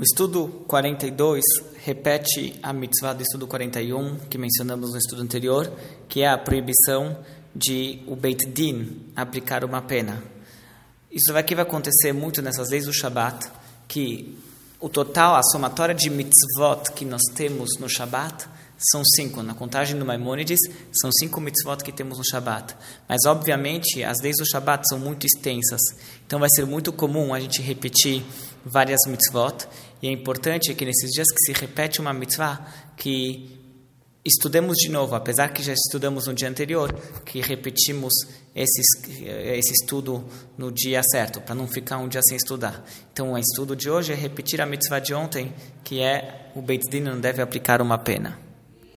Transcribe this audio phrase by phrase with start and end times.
[0.00, 1.42] O estudo 42
[1.84, 5.70] repete a mitzvah do estudo 41, que mencionamos no estudo anterior,
[6.08, 7.18] que é a proibição
[7.54, 10.24] de o Beit Din aplicar uma pena.
[11.10, 13.50] Isso aqui vai acontecer muito nessas leis do Shabat,
[13.86, 14.38] que
[14.80, 18.48] o total, a somatória de mitzvot que nós temos no Shabat
[18.90, 19.42] são cinco.
[19.42, 20.58] Na contagem do Maimônides,
[20.92, 22.74] são cinco mitzvot que temos no Shabat.
[23.06, 25.80] Mas, obviamente, as leis do Shabat são muito extensas.
[26.26, 28.24] Então, vai ser muito comum a gente repetir
[28.64, 29.66] várias mitzvot.
[30.02, 32.66] E é importante que nesses dias que se repete uma mitzvah,
[32.96, 33.58] que
[34.24, 36.92] estudemos de novo, apesar que já estudamos no dia anterior,
[37.24, 38.12] que repetimos
[38.54, 38.80] esse,
[39.24, 40.24] esse estudo
[40.56, 42.84] no dia certo, para não ficar um dia sem estudar.
[43.12, 45.52] Então, o estudo de hoje é repetir a mitzvah de ontem,
[45.84, 48.49] que é o Beit Din não deve aplicar uma pena.